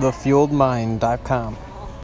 thefueledmind.com. 0.00 1.65